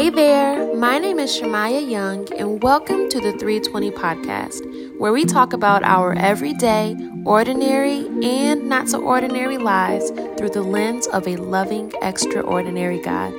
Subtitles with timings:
[0.00, 5.26] Hey there, my name is Shamiya Young, and welcome to the 320 Podcast, where we
[5.26, 6.96] talk about our everyday,
[7.26, 10.08] ordinary, and not so ordinary lives
[10.38, 13.30] through the lens of a loving, extraordinary God.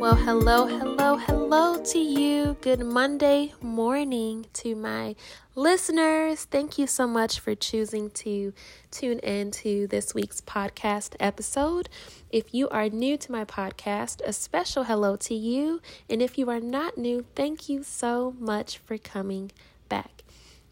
[0.00, 2.56] Well, hello, hello, hello hello to you.
[2.60, 5.14] Good Monday morning to my
[5.54, 6.44] listeners.
[6.46, 8.52] Thank you so much for choosing to
[8.90, 11.88] tune in to this week's podcast episode.
[12.32, 15.80] If you are new to my podcast, a special hello to you.
[16.10, 19.52] And if you are not new, thank you so much for coming
[19.88, 20.24] back.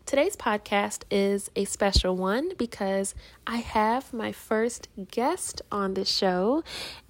[0.07, 3.15] Today's podcast is a special one because
[3.47, 6.65] I have my first guest on the show,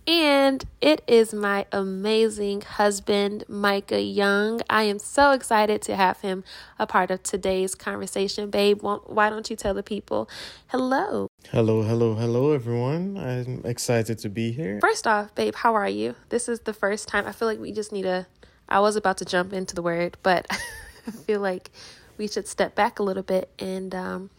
[0.07, 4.61] and it is my amazing husband, Micah Young.
[4.71, 6.45] I am so excited to have him
[6.79, 8.49] a part of today's conversation.
[8.51, 10.29] Babe, why don't you tell the people
[10.69, 11.29] hello?
[11.51, 13.19] Hello, hello, hello, everyone.
[13.19, 14.79] I'm excited to be here.
[14.81, 16.15] First off, babe, how are you?
[16.29, 17.27] This is the first time.
[17.27, 18.27] I feel like we just need a.
[18.69, 20.47] I was about to jump into the word, but
[21.07, 21.71] I feel like
[22.19, 24.31] we should step back a little bit and um,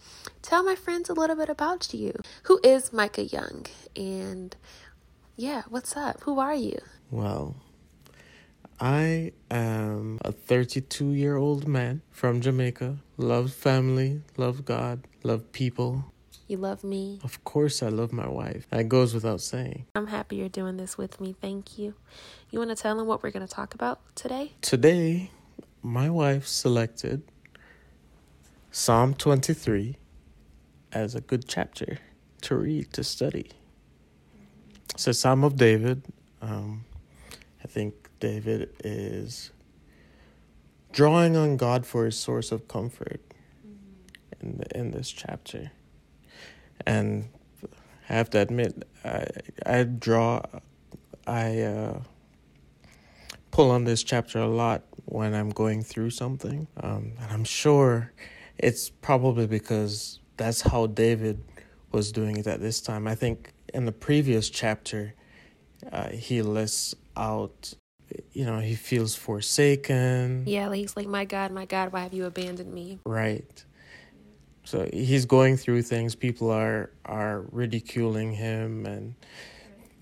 [0.41, 2.13] tell my friends a little bit about you.
[2.43, 3.65] Who is Micah Young?
[3.95, 4.55] And
[5.37, 6.21] yeah, what's up?
[6.21, 6.79] Who are you?
[7.11, 7.55] Well,
[8.79, 12.97] I am a 32 year old man from Jamaica.
[13.17, 16.11] Love family, love God, love people.
[16.47, 17.19] You love me?
[17.23, 18.67] Of course, I love my wife.
[18.71, 19.85] That goes without saying.
[19.93, 21.35] I'm happy you're doing this with me.
[21.39, 21.93] Thank you.
[22.49, 24.53] You want to tell them what we're going to talk about today?
[24.61, 25.29] Today,
[25.83, 27.21] my wife selected
[28.71, 29.97] Psalm 23
[30.93, 31.99] as a good chapter
[32.41, 33.51] to read, to study.
[34.93, 36.03] It's a Psalm of David.
[36.41, 36.85] Um,
[37.63, 39.51] I think David is
[40.91, 43.21] drawing on God for his source of comfort
[44.41, 45.71] in, the, in this chapter.
[46.85, 47.29] And
[48.09, 49.27] I have to admit, I,
[49.65, 50.41] I draw,
[51.25, 51.99] I uh,
[53.51, 56.67] pull on this chapter a lot when I'm going through something.
[56.81, 58.13] Um, and I'm sure
[58.57, 61.43] it's probably because that's how David
[61.91, 63.07] was doing it at this time.
[63.07, 65.13] I think in the previous chapter,
[65.91, 67.75] uh, he lists out,
[68.33, 70.45] you know, he feels forsaken.
[70.47, 72.97] Yeah, he's like, My God, my God, why have you abandoned me?
[73.05, 73.63] Right.
[74.63, 76.15] So he's going through things.
[76.15, 79.13] People are are ridiculing him and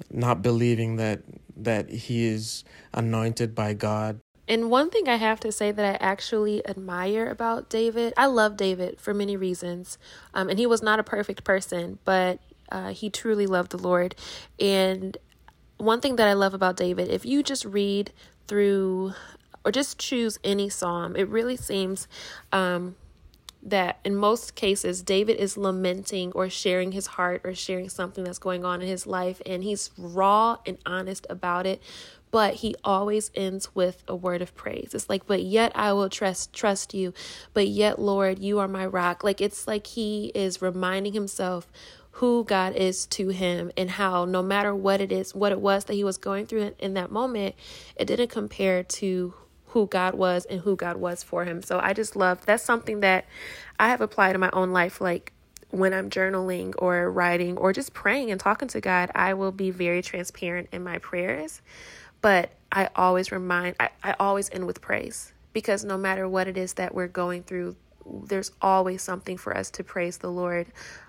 [0.09, 1.21] not believing that
[1.57, 2.63] that he is
[2.93, 4.21] anointed by God.
[4.47, 8.57] And one thing I have to say that I actually admire about David, I love
[8.57, 9.97] David for many reasons.
[10.33, 12.39] Um, and he was not a perfect person, but
[12.71, 14.15] uh, he truly loved the Lord.
[14.59, 15.17] And
[15.77, 18.11] one thing that I love about David, if you just read
[18.47, 19.13] through
[19.63, 22.07] or just choose any psalm, it really seems
[22.51, 22.95] um,
[23.63, 28.39] that in most cases, David is lamenting or sharing his heart or sharing something that's
[28.39, 31.81] going on in his life, and he's raw and honest about it
[32.35, 34.91] but he always ends with a word of praise.
[34.93, 37.13] It's like, but yet I will trust trust you.
[37.53, 39.23] But yet, Lord, you are my rock.
[39.23, 41.71] Like it's like he is reminding himself
[42.19, 45.83] who God is to him and how no matter what it is, what it was
[45.83, 47.55] that he was going through in, that moment,
[47.97, 49.33] it didn't compare to
[49.67, 51.61] who God was and who God was for him.
[51.61, 53.25] So I just love that's something that
[53.77, 55.33] I have applied in my own life like
[55.71, 59.71] when I'm journaling or writing or just praying and talking to God, I will be
[59.71, 61.61] very transparent in my prayers.
[62.21, 66.55] But I always remind, I, I always end with praise because no matter what it
[66.55, 67.75] is that we're going through,
[68.05, 70.67] there's always something for us to praise the Lord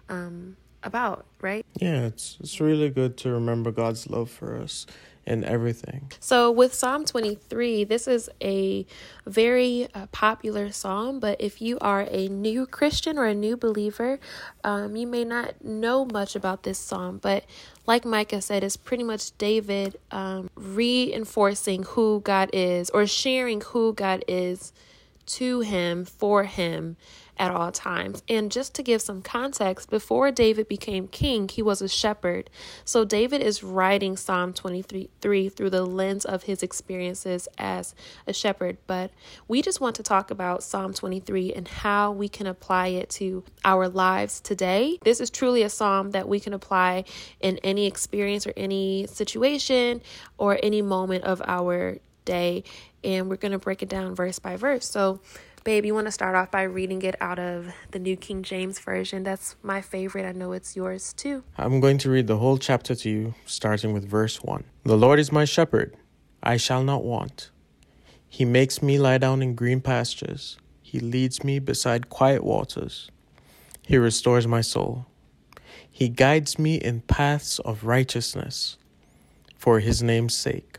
[0.09, 0.57] um,
[0.87, 1.67] about, right?
[1.81, 4.87] Yeah, it's it's really good to remember God's love for us
[5.27, 6.13] in everything.
[6.21, 8.87] So, with Psalm 23, this is a
[9.27, 14.21] very uh, popular psalm, but if you are a new Christian or a new believer,
[14.63, 17.19] um, you may not know much about this psalm.
[17.19, 17.45] But,
[17.87, 23.93] like Micah said, it's pretty much David um, reinforcing who God is or sharing who
[23.93, 24.73] God is
[25.27, 26.97] to him, for him
[27.39, 28.23] at all times.
[28.29, 32.49] And just to give some context, before David became king, he was a shepherd.
[32.85, 37.95] So David is writing Psalm 23 through the lens of his experiences as
[38.27, 38.79] a shepherd.
[38.87, 39.11] But
[39.49, 43.45] we just want to talk about Psalm 23 and how we can apply it to
[43.65, 44.99] our lives today.
[45.03, 47.05] This is truly a psalm that we can apply
[47.41, 50.01] in any experience or any situation
[50.39, 52.65] or any moment of our day.
[53.07, 54.87] And we're going to break it down verse by verse.
[54.87, 55.21] So,
[55.63, 58.79] Babe, you want to start off by reading it out of the New King James
[58.79, 59.23] Version.
[59.23, 60.25] That's my favorite.
[60.25, 61.43] I know it's yours too.
[61.57, 64.63] I'm going to read the whole chapter to you, starting with verse 1.
[64.85, 65.97] The Lord is my shepherd,
[66.43, 67.51] I shall not want.
[68.29, 73.11] He makes me lie down in green pastures, He leads me beside quiet waters.
[73.83, 75.07] He restores my soul.
[75.91, 78.79] He guides me in paths of righteousness
[79.57, 80.79] for his name's sake.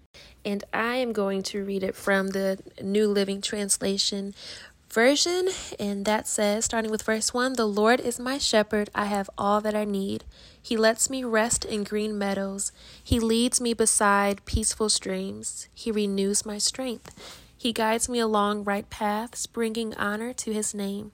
[0.43, 4.33] And I am going to read it from the New Living Translation
[4.91, 5.47] version,
[5.79, 9.61] and that says, starting with verse 1 The Lord is my shepherd, I have all
[9.61, 10.25] that I need.
[10.61, 12.71] He lets me rest in green meadows,
[13.03, 17.15] He leads me beside peaceful streams, He renews my strength.
[17.57, 21.11] He guides me along right paths, bringing honor to His name.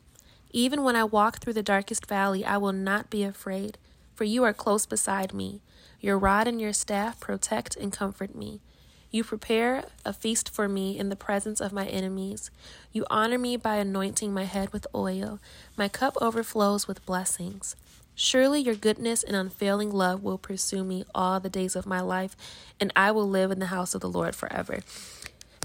[0.51, 3.77] Even when I walk through the darkest valley, I will not be afraid,
[4.15, 5.61] for you are close beside me.
[5.99, 8.61] Your rod and your staff protect and comfort me.
[9.11, 12.51] You prepare a feast for me in the presence of my enemies.
[12.91, 15.39] You honor me by anointing my head with oil.
[15.77, 17.75] My cup overflows with blessings.
[18.15, 22.35] Surely your goodness and unfailing love will pursue me all the days of my life,
[22.79, 24.79] and I will live in the house of the Lord forever.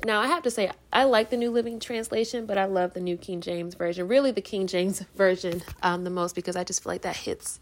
[0.04, 3.00] Now, I have to say, I like the New Living Translation, but I love the
[3.00, 4.08] New King James Version.
[4.08, 7.58] Really, the King James Version um, the most because I just feel like that hits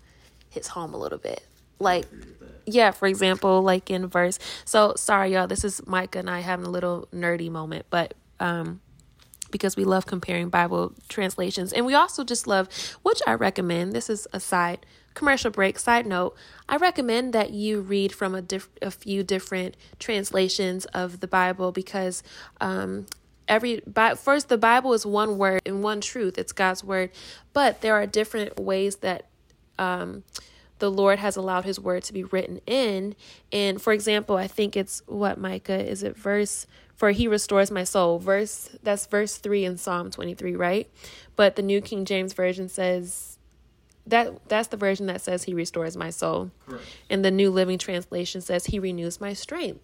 [0.49, 1.47] hits home a little bit.
[1.79, 2.07] Like,
[2.73, 4.39] yeah, for example, like in verse.
[4.65, 5.47] So sorry, y'all.
[5.47, 8.81] This is Micah and I having a little nerdy moment, but um,
[9.51, 12.69] because we love comparing Bible translations, and we also just love,
[13.03, 13.93] which I recommend.
[13.93, 15.79] This is a side commercial break.
[15.79, 16.37] Side note:
[16.69, 21.73] I recommend that you read from a diff- a few different translations of the Bible
[21.73, 22.23] because
[22.61, 23.07] um,
[23.51, 27.11] every by, first the bible is one word and one truth it's god's word
[27.53, 29.27] but there are different ways that
[29.79, 30.23] um,
[30.81, 33.15] the Lord has allowed his word to be written in.
[33.53, 36.67] And for example, I think it's what Micah is it verse
[36.97, 38.19] for he restores my soul.
[38.19, 40.91] Verse that's verse 3 in Psalm 23, right?
[41.37, 43.39] But the New King James version says
[44.07, 46.51] that that's the version that says he restores my soul.
[46.67, 46.85] Correct.
[47.09, 49.81] And the New Living Translation says he renews my strength.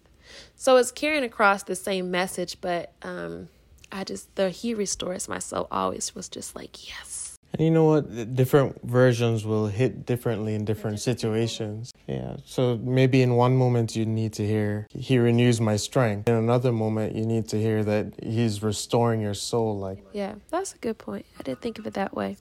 [0.55, 3.49] So it's carrying across the same message, but um
[3.91, 7.16] I just the he restores my soul always was just like, yes
[7.53, 8.35] and you know what?
[8.35, 11.93] Different versions will hit differently in different situations.
[12.05, 12.37] Yeah.
[12.45, 16.27] So maybe in one moment you need to hear, He renews my strength.
[16.27, 19.77] In another moment, you need to hear that He's restoring your soul.
[19.79, 21.25] Like, yeah, that's a good point.
[21.39, 22.37] I didn't think of it that way.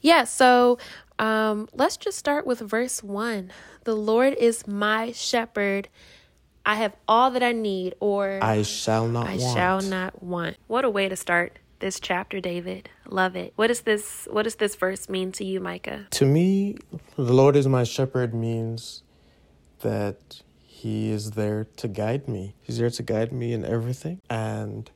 [0.00, 0.24] Yeah.
[0.24, 0.78] So
[1.18, 3.50] um, let's just start with verse one
[3.84, 5.88] The Lord is my shepherd.
[6.64, 9.56] I have all that I need, or I shall not I want.
[9.56, 10.56] shall not want.
[10.66, 12.88] What a way to start this chapter, David.
[13.06, 13.52] Love it.
[13.56, 16.06] What does this what does this verse mean to you, Micah?
[16.10, 16.76] To me,
[17.16, 19.02] the Lord is my shepherd means
[19.80, 22.54] that he is there to guide me.
[22.62, 24.20] He's there to guide me in everything.
[24.28, 24.90] And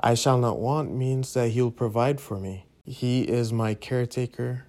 [0.00, 2.66] I shall not want means that he'll provide for me.
[2.84, 4.66] He is my caretaker,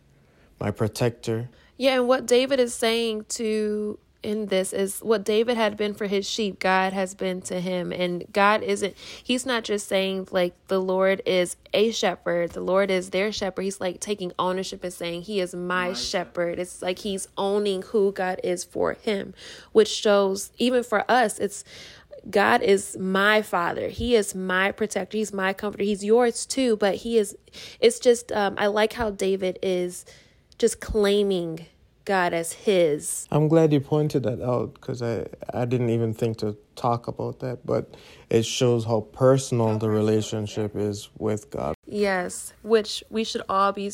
[0.59, 1.49] my protector.
[1.77, 6.07] Yeah, and what David is saying to in this is what David had been for
[6.07, 7.91] his sheep, God has been to him.
[7.91, 12.89] And God isn't, he's not just saying like the Lord is a shepherd, the Lord
[12.89, 13.61] is their shepherd.
[13.61, 16.59] He's like taking ownership and saying, He is my, my shepherd.
[16.59, 19.33] It's like he's owning who God is for him,
[19.71, 21.63] which shows, even for us, it's
[22.27, 23.89] God is my father.
[23.89, 25.17] He is my protector.
[25.17, 25.83] He's my comforter.
[25.83, 27.37] He's yours too, but he is,
[27.79, 30.05] it's just, um, I like how David is
[30.57, 31.67] just claiming
[32.05, 33.27] God as His.
[33.31, 37.39] I'm glad you pointed that out because I, I didn't even think to talk about
[37.39, 37.95] that, but
[38.29, 41.75] it shows how personal the relationship is with God.
[41.87, 43.91] Yes, which we should all be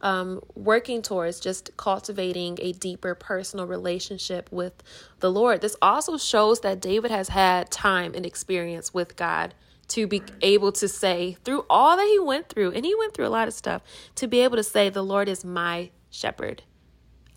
[0.00, 4.82] um, working towards, just cultivating a deeper personal relationship with
[5.20, 5.60] the Lord.
[5.60, 9.54] This also shows that David has had time and experience with God
[9.88, 13.26] to be able to say through all that he went through, and he went through
[13.26, 13.82] a lot of stuff,
[14.16, 16.62] to be able to say, The Lord is my shepherd.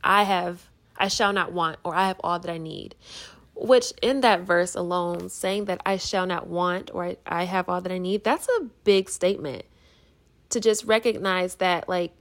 [0.04, 2.96] I have, I shall not want, or I have all that I need.
[3.56, 7.82] Which in that verse alone, saying that I shall not want or I have all
[7.82, 9.66] that I need, that's a big statement
[10.50, 12.12] to just recognize that, like,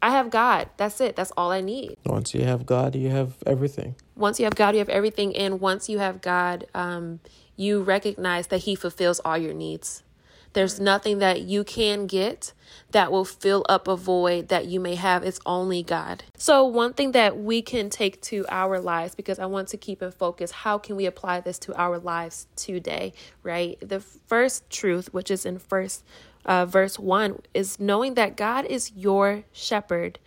[0.00, 0.68] I have God.
[0.76, 1.16] That's it.
[1.16, 1.96] That's all I need.
[2.04, 3.96] Once you have God, you have everything.
[4.14, 5.36] Once you have God, you have everything.
[5.36, 7.20] And once you have God, um,
[7.56, 10.04] you recognize that He fulfills all your needs.
[10.52, 12.52] There's nothing that you can get
[12.90, 15.22] that will fill up a void that you may have.
[15.22, 16.24] It's only God.
[16.36, 20.02] So, one thing that we can take to our lives, because I want to keep
[20.02, 23.12] in focus, how can we apply this to our lives today,
[23.42, 23.78] right?
[23.80, 26.04] The first truth, which is in first
[26.44, 30.18] uh, verse one, is knowing that God is your shepherd.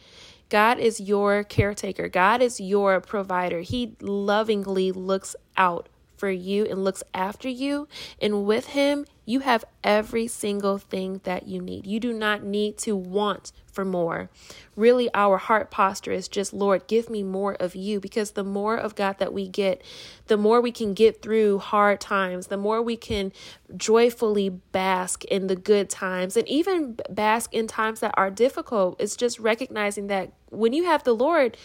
[0.50, 3.62] God is your caretaker, God is your provider.
[3.62, 5.88] He lovingly looks out
[6.18, 7.88] for you and looks after you.
[8.22, 11.88] And with Him, you have every single thing that you need.
[11.88, 14.29] You do not need to want for more.
[14.75, 18.75] Really, our heart posture is just, Lord, give me more of you because the more
[18.75, 19.81] of God that we get,
[20.27, 23.31] the more we can get through hard times, the more we can
[23.77, 29.00] joyfully bask in the good times and even bask in times that are difficult.
[29.00, 31.55] It's just recognizing that when you have the Lord,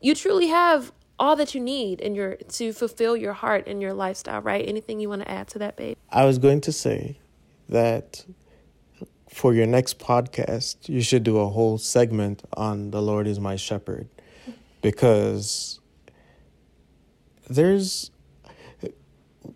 [0.00, 3.92] you truly have all that you need in your to fulfill your heart and your
[3.92, 4.66] lifestyle, right?
[4.66, 5.96] Anything you want to add to that, babe?
[6.10, 7.20] I was going to say
[7.68, 8.24] that
[9.28, 13.54] for your next podcast, you should do a whole segment on the Lord is my
[13.54, 14.08] shepherd
[14.82, 15.78] because
[17.48, 18.10] there's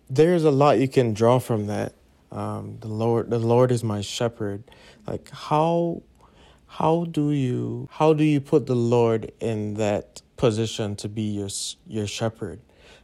[0.09, 1.93] there's a lot you can draw from that.
[2.31, 4.63] Um, the Lord the Lord is my shepherd.
[5.07, 6.03] Like how
[6.67, 11.49] how do you how do you put the Lord in that position to be your
[11.87, 12.59] your shepherd.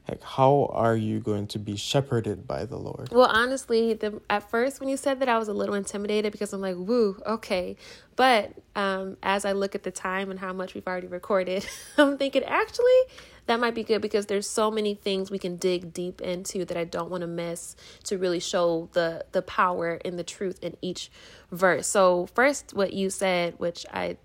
[0.08, 3.10] Like how are you going to be shepherded by the lord?
[3.12, 6.54] Well honestly the, at first when you said that i was a little intimidated because
[6.54, 7.78] i'm like woo okay.
[8.16, 11.66] But um, as i look at the time and how much we've already recorded
[11.98, 13.02] i'm thinking actually
[13.48, 16.78] that might be good because there's so many things we can dig deep into that
[16.78, 20.78] i don't want to miss to really show the the power and the truth in
[20.82, 21.10] each
[21.52, 21.88] verse.
[21.88, 24.18] So first what you said which i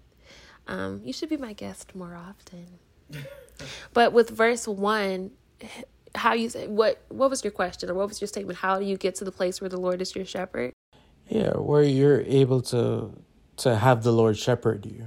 [0.68, 2.66] um, you should be my guest more often
[3.92, 5.30] but with verse one,
[6.14, 8.58] how you say what what was your question or what was your statement?
[8.58, 10.72] How do you get to the place where the Lord is your shepherd?
[11.28, 13.12] Yeah, where you're able to
[13.58, 15.06] to have the Lord shepherd you.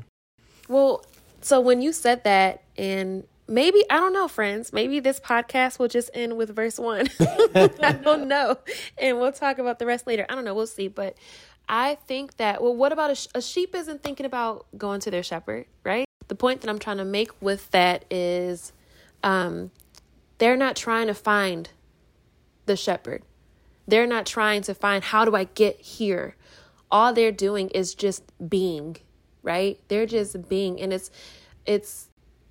[0.68, 1.06] Well,
[1.42, 4.72] so when you said that and maybe I don't know, friends.
[4.72, 7.08] Maybe this podcast will just end with verse one.
[7.20, 8.58] I don't know,
[8.98, 10.26] and we'll talk about the rest later.
[10.30, 10.54] I don't know.
[10.54, 10.88] We'll see.
[10.88, 11.18] But
[11.68, 13.76] I think that well, what about a, a sheep?
[13.76, 16.09] Isn't thinking about going to their shepherd, right?
[16.30, 18.72] The point that I'm trying to make with that is
[19.24, 19.72] um,
[20.38, 21.70] they're not trying to find
[22.66, 23.24] the shepherd.
[23.88, 26.36] They're not trying to find how do I get here.
[26.92, 28.98] All they're doing is just being,
[29.42, 29.80] right?
[29.88, 31.12] They're just being and it's
[31.66, 32.10] it's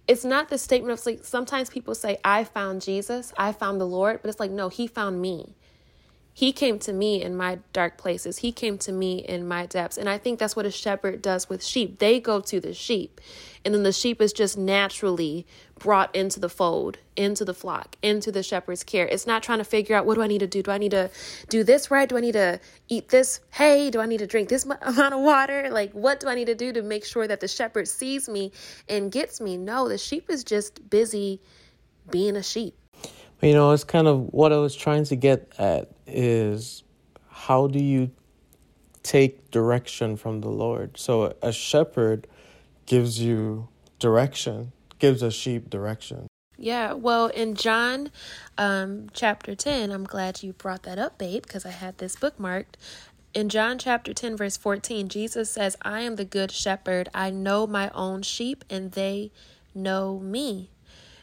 [0.08, 3.86] it's not the statement of like sometimes people say I found Jesus, I found the
[3.86, 5.54] Lord, but it's like no, he found me.
[6.38, 8.38] He came to me in my dark places.
[8.38, 9.98] He came to me in my depths.
[9.98, 11.98] And I think that's what a shepherd does with sheep.
[11.98, 13.20] They go to the sheep,
[13.64, 15.48] and then the sheep is just naturally
[15.80, 19.04] brought into the fold, into the flock, into the shepherd's care.
[19.08, 20.62] It's not trying to figure out what do I need to do?
[20.62, 21.10] Do I need to
[21.48, 22.08] do this right?
[22.08, 23.90] Do I need to eat this hay?
[23.90, 25.70] Do I need to drink this amount of water?
[25.72, 28.52] Like, what do I need to do to make sure that the shepherd sees me
[28.88, 29.56] and gets me?
[29.56, 31.40] No, the sheep is just busy
[32.08, 32.76] being a sheep.
[33.40, 36.82] You know, it's kind of what I was trying to get at is
[37.30, 38.10] how do you
[39.02, 40.98] take direction from the Lord?
[40.98, 42.26] So a shepherd
[42.86, 43.68] gives you
[43.98, 46.26] direction, gives a sheep direction.
[46.56, 48.10] Yeah, well, in John
[48.56, 52.74] um, chapter 10, I'm glad you brought that up, babe, because I had this bookmarked.
[53.32, 57.08] In John chapter 10, verse 14, Jesus says, I am the good shepherd.
[57.14, 59.30] I know my own sheep, and they
[59.72, 60.70] know me.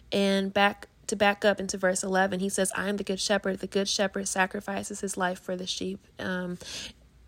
[0.10, 3.60] And back to back up into verse 11, he says, I am the good shepherd.
[3.60, 6.06] The good shepherd sacrifices his life for the sheep.
[6.20, 6.58] Um,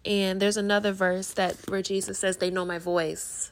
[0.05, 3.51] and there's another verse that where Jesus says, They know my voice.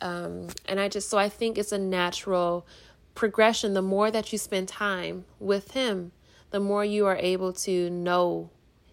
[0.00, 2.66] Um, and I just, so I think it's a natural
[3.14, 3.74] progression.
[3.74, 6.12] The more that you spend time with him,
[6.50, 8.50] the more you are able to know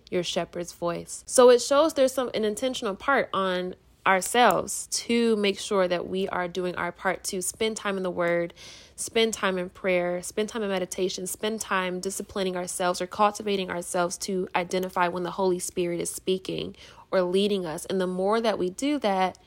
[0.10, 1.24] your shepherd's voice.
[1.26, 6.28] So it shows there's some an intentional part on ourselves to make sure that we
[6.30, 8.54] are doing our part to spend time in the word
[8.96, 14.18] spend time in prayer, spend time in meditation, spend time disciplining ourselves or cultivating ourselves
[14.18, 16.76] to identify when the Holy Spirit is speaking
[17.12, 17.86] or leading us.
[17.86, 19.38] And the more that we do that,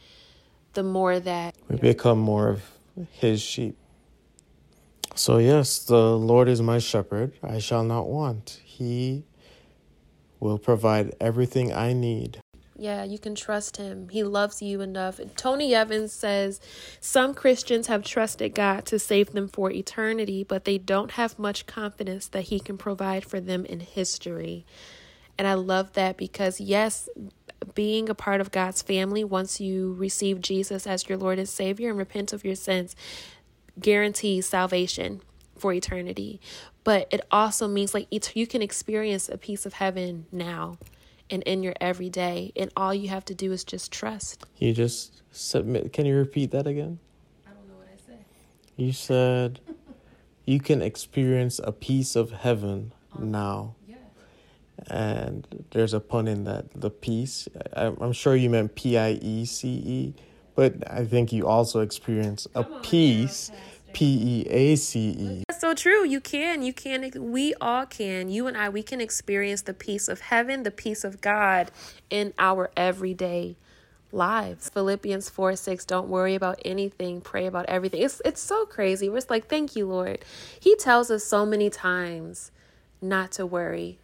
[0.75, 2.63] the more that we become more of
[3.13, 3.77] His sheep.
[5.15, 7.33] So, yes, the Lord is my shepherd.
[7.43, 8.61] I shall not want.
[8.63, 9.25] He
[10.41, 12.41] will provide everything I need.
[12.79, 14.11] Yeah, you can trust him.
[14.11, 15.19] He loves you enough.
[15.35, 16.61] Tony Evans says
[17.01, 21.67] some Christians have trusted God to save them for eternity, but they don't have much
[21.67, 24.67] confidence that he can provide for them in history.
[25.39, 27.09] And I love that because, yes,
[27.75, 31.89] being a part of God's family once you receive Jesus as your Lord and Savior
[31.89, 32.95] and repent of your sins
[33.81, 35.23] guarantees salvation
[35.57, 36.41] for eternity.
[36.85, 38.07] But it also means like
[38.37, 40.77] you can experience a piece of heaven now
[41.31, 42.53] and in your everyday.
[42.57, 44.45] And all you have to do is just trust.
[44.59, 45.93] You just submit.
[45.93, 46.99] Can you repeat that again?
[47.47, 48.25] I don't know what I said.
[48.77, 49.61] You said
[50.45, 53.75] you can experience a piece of heaven um, now.
[53.89, 53.97] Yeah.
[54.89, 56.73] And there's a pun in that.
[56.81, 57.49] The peace.
[57.73, 60.15] I'm sure you meant P I E C E,
[60.55, 63.51] but I think you also experience a peace,
[63.97, 65.45] P E A C E.
[65.49, 66.05] That's so true.
[66.05, 66.61] You can.
[66.61, 67.11] You can.
[67.33, 68.29] We all can.
[68.29, 71.71] You and I, we can experience the peace of heaven, the peace of God
[72.11, 73.57] in our everyday
[74.13, 74.69] lives.
[74.69, 78.03] Philippians 4 6, don't worry about anything, pray about everything.
[78.03, 79.09] It's it's so crazy.
[79.09, 80.27] We're just like, thank you, Lord.
[80.61, 82.51] He tells us so many times
[83.01, 83.99] not to worry,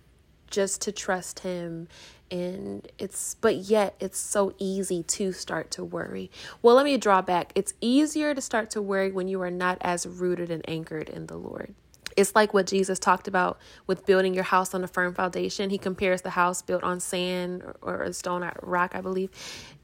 [0.50, 1.86] just to trust him.
[2.32, 6.30] And it's but yet it's so easy to start to worry.
[6.62, 7.52] Well, let me draw back.
[7.54, 11.26] It's easier to start to worry when you are not as rooted and anchored in
[11.26, 11.74] the Lord.
[12.16, 15.70] It's like what Jesus talked about with building your house on a firm foundation.
[15.70, 19.30] He compares the house built on sand or, or stone or rock, I believe.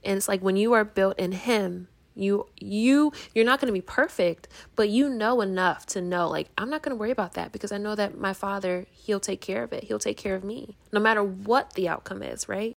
[0.03, 3.73] And it's like when you are built in him, you you you're not going to
[3.73, 7.35] be perfect, but you know enough to know like I'm not going to worry about
[7.35, 9.85] that because I know that my father, he'll take care of it.
[9.85, 12.75] He'll take care of me no matter what the outcome is, right?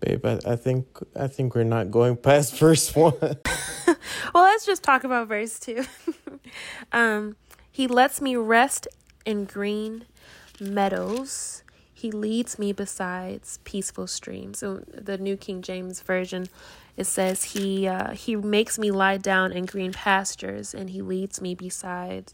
[0.00, 0.86] Babe, I, I think
[1.18, 3.12] I think we're not going past verse 1.
[4.34, 5.84] well, let's just talk about verse 2.
[6.92, 7.36] um
[7.70, 8.88] he lets me rest
[9.24, 10.04] in green
[10.60, 11.62] meadows.
[11.94, 14.58] He leads me beside peaceful streams.
[14.58, 16.48] So the New King James Version,
[16.98, 21.40] it says he uh, he makes me lie down in green pastures, and he leads
[21.40, 22.32] me beside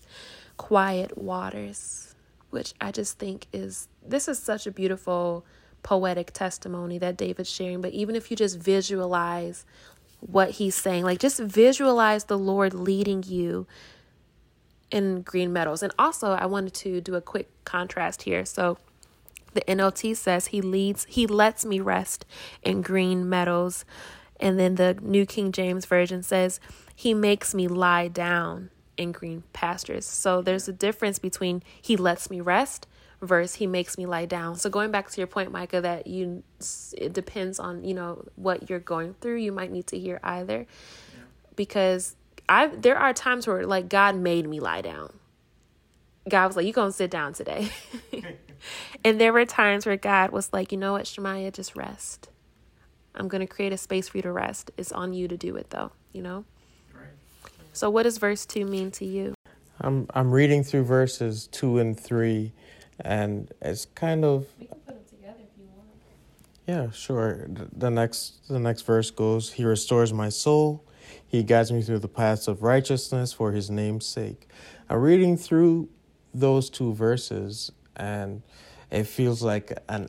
[0.57, 2.15] quiet waters,
[2.49, 5.45] which I just think is this is such a beautiful
[5.83, 7.83] poetic testimony that David's sharing.
[7.83, 9.67] But even if you just visualize
[10.21, 13.67] what he's saying, like just visualize the Lord leading you
[14.91, 15.83] in green meadows.
[15.83, 18.47] And also, I wanted to do a quick contrast here.
[18.47, 18.79] So,
[19.53, 22.25] the NLT says he leads, he lets me rest
[22.63, 23.85] in green meadows.
[24.41, 26.61] And then the New King James Version says
[26.95, 30.07] he makes me lie down in green pastures.
[30.07, 32.87] So there's a difference between he lets me rest
[33.21, 34.57] versus he makes me lie down.
[34.57, 36.43] So going back to your point, Micah, that you
[36.97, 39.37] it depends on you know what you're going through.
[39.37, 41.21] You might need to hear either, yeah.
[41.57, 42.17] because
[42.49, 45.13] I there are times where like God made me lie down.
[46.29, 47.71] God was like, "You gonna sit down today,"
[49.05, 52.29] and there were times where God was like, "You know what, Shamiya, just rest.
[53.15, 54.71] I'm gonna create a space for you to rest.
[54.77, 55.93] It's on you to do it, though.
[56.13, 56.45] You know."
[56.95, 57.09] Right.
[57.73, 59.35] So, what does verse two mean to you?
[59.81, 62.53] I'm I'm reading through verses two and three,
[63.01, 64.47] and it's kind of.
[64.59, 65.89] We can put them together if you want.
[66.67, 67.49] Yeah, sure.
[67.49, 70.85] The next the next verse goes, "He restores my soul."
[71.27, 74.49] He guides me through the paths of righteousness for his name's sake.
[74.89, 75.89] I'm reading through
[76.33, 78.43] those two verses, and
[78.91, 80.09] it feels like an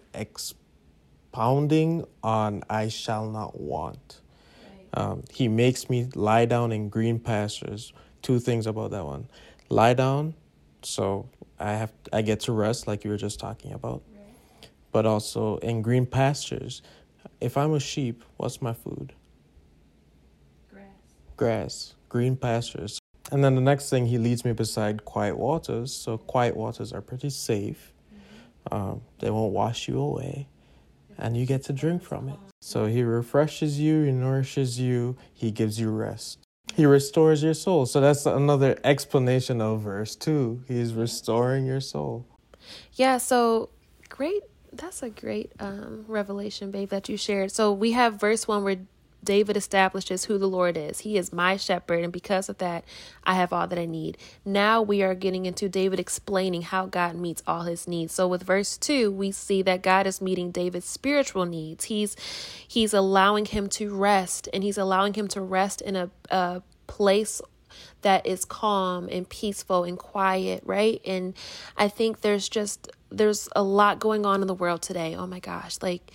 [1.36, 4.22] expounding on I shall not want.
[4.94, 7.92] Um, he makes me lie down in green pastures.
[8.22, 9.28] Two things about that one
[9.68, 10.34] lie down,
[10.82, 11.28] so
[11.60, 14.70] I have I get to rest, like you were just talking about, right.
[14.94, 16.82] but also in green pastures.
[17.42, 19.14] If I'm a sheep, what's my food?
[20.72, 20.86] grass,
[21.36, 23.00] Grass, green pastures.
[23.32, 25.94] And then the next thing, he leads me beside quiet waters.
[25.94, 27.94] So, quiet waters are pretty safe,
[28.72, 30.48] um, they won't wash you away,
[31.18, 32.40] and you get to drink from it.
[32.62, 36.40] So, he refreshes you, he nourishes you, he gives you rest.
[36.74, 37.86] He restores your soul.
[37.86, 40.64] So, that's another explanation of verse 2.
[40.68, 42.26] He's restoring your soul.
[42.94, 43.70] Yeah, so
[44.10, 44.44] great.
[44.74, 47.52] That's a great um, revelation, babe, that you shared.
[47.52, 48.78] So, we have verse 1 where
[49.26, 51.00] David establishes who the Lord is.
[51.00, 52.86] He is my shepherd, and because of that,
[53.24, 54.18] I have all that I need.
[54.46, 58.14] Now we are getting into David explaining how God meets all his needs.
[58.14, 61.86] So with verse 2, we see that God is meeting David's spiritual needs.
[61.86, 62.16] He's
[62.68, 67.42] he's allowing him to rest, and he's allowing him to rest in a, a place
[68.02, 71.02] that is calm and peaceful and quiet, right?
[71.06, 71.34] And
[71.76, 75.16] I think there's just there's a lot going on in the world today.
[75.16, 76.12] Oh my gosh, like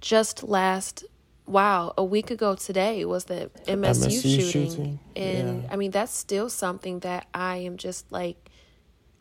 [0.00, 1.04] just last
[1.46, 4.50] wow, a week ago today was the MSU, MSU shooting.
[4.50, 4.98] shooting.
[5.14, 5.68] And yeah.
[5.72, 8.50] I mean, that's still something that I am just like,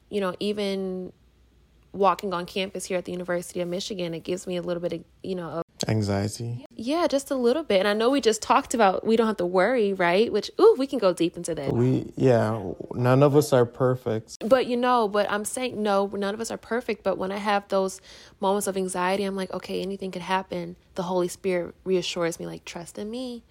[0.09, 1.13] you know, even
[1.95, 4.93] walking on campus here at the University of Michigan, it gives me a little bit
[4.93, 6.65] of, you know, anxiety.
[6.75, 7.79] Yeah, just a little bit.
[7.79, 10.31] And I know we just talked about we don't have to worry, right?
[10.31, 11.73] Which ooh, we can go deep into that.
[11.73, 12.61] We yeah,
[12.93, 14.37] none of us are perfect.
[14.47, 17.37] But you know, but I'm saying no, none of us are perfect, but when I
[17.37, 18.01] have those
[18.39, 20.75] moments of anxiety, I'm like, okay, anything could happen.
[20.95, 23.43] The Holy Spirit reassures me like trust in me.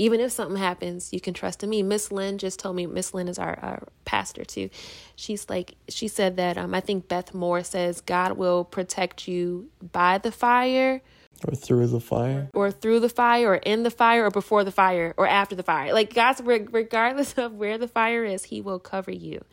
[0.00, 1.82] Even if something happens, you can trust in me.
[1.82, 4.70] Miss Lynn just told me, Miss Lynn is our, our pastor too.
[5.14, 9.68] She's like, she said that um, I think Beth Moore says God will protect you
[9.92, 11.02] by the fire
[11.46, 12.48] or through the fire.
[12.54, 15.62] Or through the fire, or in the fire, or before the fire, or after the
[15.62, 15.92] fire.
[15.92, 19.44] Like God's, regardless of where the fire is, He will cover you.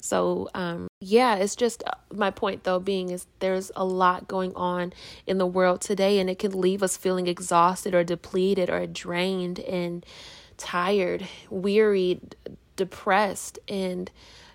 [0.00, 4.54] So, um, yeah, it's just uh, my point though being is there's a lot going
[4.54, 4.92] on
[5.26, 9.60] in the world today, and it can leave us feeling exhausted or depleted or drained.
[9.60, 10.04] And
[10.56, 12.36] tired, wearied,
[12.76, 13.58] depressed.
[13.68, 14.10] And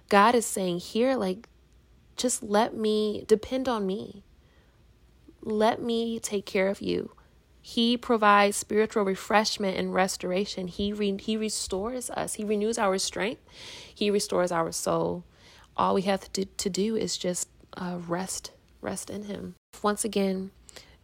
[0.10, 1.48] God is saying here, like,
[2.16, 4.24] just let me depend on me.
[5.42, 7.12] Let me take care of you.
[7.62, 10.68] He provides spiritual refreshment and restoration.
[10.68, 12.36] He re- he restores us.
[12.36, 13.42] He renews our strength.
[13.94, 15.24] He restores our soul.
[15.78, 18.52] All we have to, to do is just uh, rest,
[18.82, 19.56] rest in Him.
[19.82, 20.52] Once again,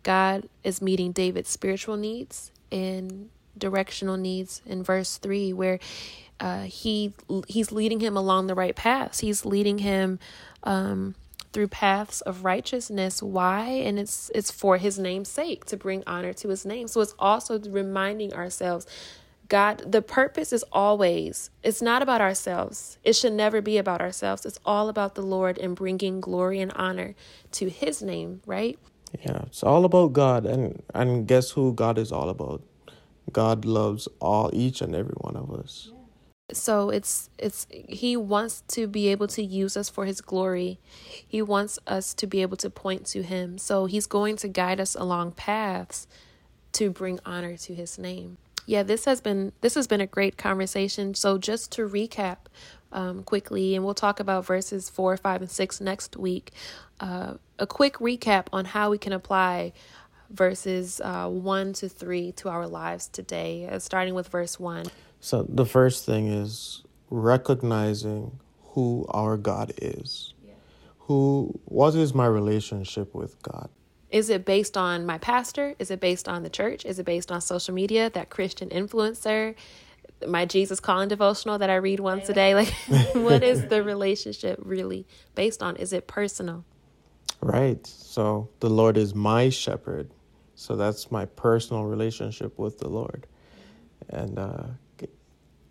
[0.03, 5.79] God is meeting David's spiritual needs and directional needs in verse three, where
[6.39, 7.13] uh, he
[7.47, 9.19] he's leading him along the right paths.
[9.19, 10.19] He's leading him
[10.63, 11.15] um,
[11.57, 13.23] through paths of righteousness.
[13.23, 13.65] Why?
[13.69, 16.87] And it's it's for his name's sake to bring honor to his name.
[16.87, 18.85] So it's also reminding ourselves
[19.49, 22.99] God, the purpose is always, it's not about ourselves.
[23.03, 24.45] It should never be about ourselves.
[24.45, 27.15] It's all about the Lord and bringing glory and honor
[27.53, 28.77] to his name, right?
[29.19, 30.45] Yeah, it's all about God.
[30.45, 32.61] And, and guess who God is all about?
[33.31, 35.89] God loves all, each and every one of us.
[36.53, 40.79] So it's it's he wants to be able to use us for his glory.
[41.27, 43.57] He wants us to be able to point to him.
[43.57, 46.07] So he's going to guide us along paths
[46.73, 48.37] to bring honor to his name.
[48.65, 51.15] Yeah, this has been this has been a great conversation.
[51.15, 52.37] So just to recap
[52.93, 56.51] um, quickly, and we'll talk about verses four, five, and six next week.
[56.99, 59.73] Uh, a quick recap on how we can apply
[60.29, 64.85] verses uh, one to three to our lives today, uh, starting with verse one.
[65.19, 70.33] So the first thing is recognizing who our God is.
[70.45, 70.53] Yeah.
[70.99, 73.69] Who what is my relationship with God?
[74.09, 75.75] Is it based on my pastor?
[75.79, 76.85] Is it based on the church?
[76.85, 79.55] Is it based on social media, that Christian influencer,
[80.25, 82.55] my Jesus calling devotional that I read once a day?
[82.55, 82.69] Like
[83.13, 85.75] what is the relationship really based on?
[85.75, 86.63] Is it personal?
[87.41, 87.85] Right.
[87.85, 90.09] So the Lord is my shepherd.
[90.59, 93.27] So that's my personal relationship with the Lord.
[94.09, 94.63] And uh,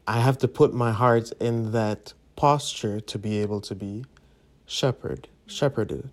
[0.07, 4.05] I have to put my heart in that posture to be able to be
[4.64, 6.09] shepherd, shepherded.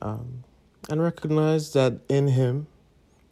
[0.00, 0.42] Um,
[0.90, 2.66] and recognize that in Him,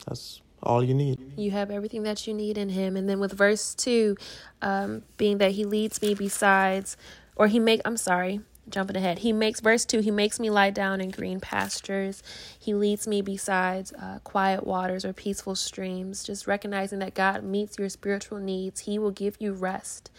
[0.07, 1.19] that's all you need.
[1.37, 2.97] You have everything that you need in Him.
[2.97, 4.17] And then with verse 2,
[4.63, 6.97] um, being that He leads me besides,
[7.35, 9.21] or He make, I'm sorry, jumping ahead.
[9.21, 12.23] He makes, verse 2, He makes me lie down in green pastures.
[12.59, 16.25] He leads me beside uh, quiet waters or peaceful streams.
[16.25, 20.11] Just recognizing that God meets your spiritual needs, He will give you rest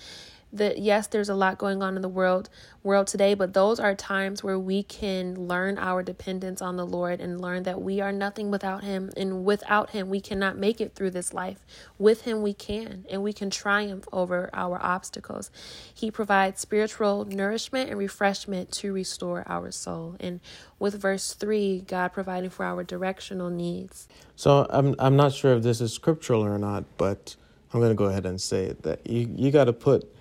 [0.54, 2.50] that yes there's a lot going on in the world
[2.84, 7.20] world today but those are times where we can learn our dependence on the lord
[7.22, 9.10] and learn that we are nothing without him.
[9.18, 11.66] And without him we cannot make it through this life.
[11.98, 15.52] With him we can and we can triumph over our obstacles.
[15.94, 20.16] He provides spiritual nourishment and refreshment to restore our soul.
[20.20, 20.40] And
[20.80, 24.08] with verse 3 god providing for our directional needs.
[24.36, 27.36] So i'm i'm not sure if this is scriptural or not but
[27.74, 30.12] i'm going to go ahead and say that you you got to put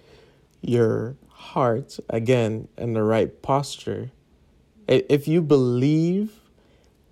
[0.61, 4.11] your heart again in the right posture.
[4.87, 6.40] If you believe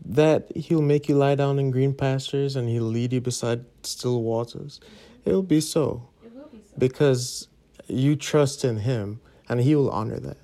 [0.04, 4.22] that he'll make you lie down in green pastures and he'll lead you beside still
[4.22, 4.80] waters,
[5.24, 6.08] it'll be so.
[6.24, 6.74] It will be so.
[6.76, 7.48] Because
[7.86, 10.36] you trust in him and he will honor that.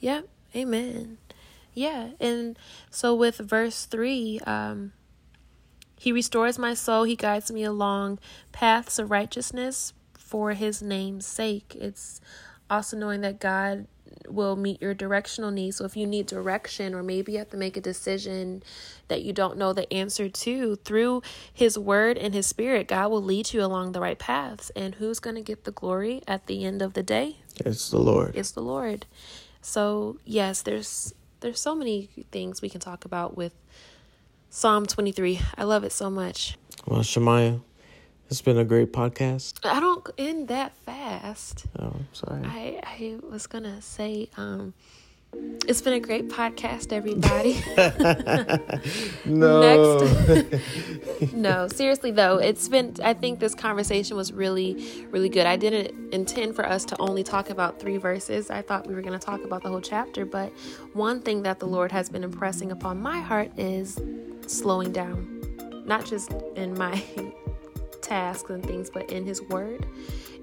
[0.00, 0.28] Yep.
[0.54, 1.18] Amen.
[1.74, 2.10] Yeah.
[2.20, 2.58] And
[2.90, 4.92] so with verse 3, um,
[5.98, 7.04] he restores my soul.
[7.04, 8.18] He guides me along
[8.52, 9.92] paths of righteousness
[10.30, 11.76] for his name's sake.
[11.76, 12.20] It's
[12.70, 13.88] also knowing that God
[14.28, 15.76] will meet your directional needs.
[15.76, 18.62] So if you need direction or maybe you have to make a decision
[19.08, 23.22] that you don't know the answer to, through his word and his spirit, God will
[23.22, 24.70] lead you along the right paths.
[24.76, 27.38] And who's going to get the glory at the end of the day?
[27.64, 28.36] It's the Lord.
[28.36, 29.06] It's the Lord.
[29.62, 33.54] So, yes, there's there's so many things we can talk about with
[34.48, 35.40] Psalm 23.
[35.56, 36.56] I love it so much.
[36.86, 37.62] Well, Shamiya,
[38.30, 39.58] it's been a great podcast.
[39.64, 41.66] I don't end that fast.
[41.78, 42.42] Oh, sorry.
[42.44, 44.72] I I was gonna say, um,
[45.66, 47.60] it's been a great podcast, everybody.
[49.24, 49.98] no.
[49.98, 51.32] Next.
[51.34, 52.94] no, seriously though, it's been.
[53.02, 55.46] I think this conversation was really, really good.
[55.46, 58.48] I didn't intend for us to only talk about three verses.
[58.48, 60.24] I thought we were going to talk about the whole chapter.
[60.24, 60.52] But
[60.92, 64.00] one thing that the Lord has been impressing upon my heart is
[64.46, 67.02] slowing down, not just in my
[68.10, 69.86] tasks and things, but in His Word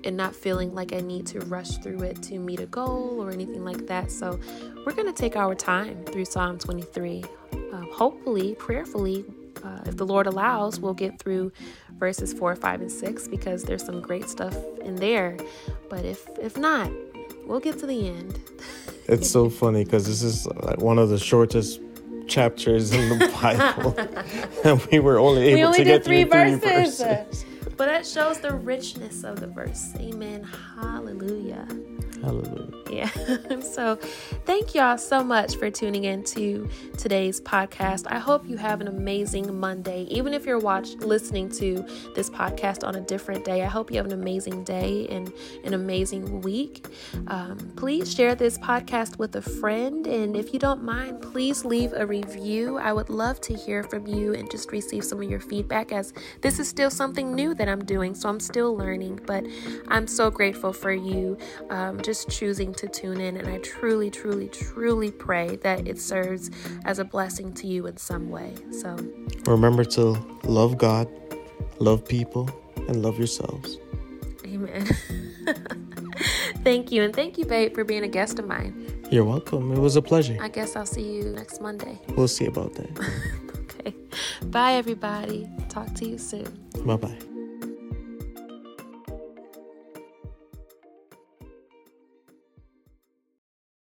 [0.06, 3.30] and not feeling like I need to rush through it to meet a goal or
[3.30, 4.10] anything like that.
[4.10, 4.39] So,
[4.86, 7.25] we're going to take our time through Psalm 23.
[7.73, 9.25] Uh, hopefully, prayerfully,
[9.63, 11.51] uh, if the Lord allows, we'll get through
[11.97, 15.38] verses 4, 5, and 6 because there's some great stuff in there.
[15.89, 16.89] But if if not,
[17.45, 18.39] we'll get to the end.
[19.08, 21.82] it's so funny because this is one of the shortest
[22.27, 23.95] chapters in the Bible,
[24.63, 26.60] and we were only able we only to get three verses.
[26.62, 27.45] three verses.
[27.78, 29.94] But that shows the richness of the verse.
[30.00, 30.44] Amen.
[30.44, 31.68] Hallelujah.
[32.21, 32.67] Hallelujah.
[32.89, 33.60] Yeah.
[33.62, 33.95] so,
[34.45, 38.06] thank y'all so much for tuning in to today's podcast.
[38.08, 40.03] I hope you have an amazing Monday.
[40.10, 43.97] Even if you're watching, listening to this podcast on a different day, I hope you
[43.97, 45.32] have an amazing day and
[45.63, 46.88] an amazing week.
[47.27, 50.08] Um, please share this podcast with a friend.
[50.08, 52.77] And if you don't mind, please leave a review.
[52.77, 56.13] I would love to hear from you and just receive some of your feedback as
[56.41, 58.15] this is still something new that I'm doing.
[58.15, 59.45] So, I'm still learning, but
[59.88, 61.38] I'm so grateful for you.
[61.69, 63.36] Um, just choosing to tune in.
[63.36, 66.50] And I truly, truly, truly pray that it serves
[66.86, 68.54] as a blessing to you in some way.
[68.72, 68.96] So
[69.46, 71.10] remember to love God,
[71.80, 72.50] love people,
[72.88, 73.78] and love yourselves.
[74.46, 74.88] Amen.
[76.63, 77.04] thank you.
[77.04, 78.74] And thank you, babe, for being a guest of mine.
[79.12, 79.74] You're welcome.
[79.74, 80.38] It was a pleasure.
[80.39, 82.00] I guess I'll see you next Monday.
[82.15, 82.89] We'll see about that.
[83.63, 83.93] okay.
[84.46, 85.50] Bye, everybody.
[85.67, 86.48] Talk to you soon.
[86.86, 87.27] Bye bye.